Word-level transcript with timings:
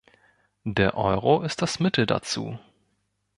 Der 0.63 0.97
Euro 0.97 1.43
ist 1.43 1.61
das 1.61 1.79
Mittel 1.79 2.07
dazu. 2.07 2.57